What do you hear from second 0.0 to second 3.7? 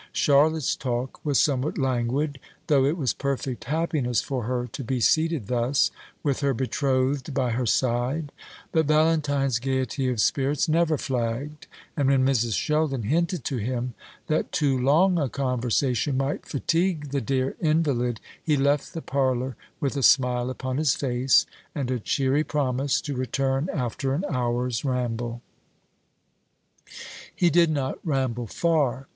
Charlotte's talk was somewhat languid, though it was perfect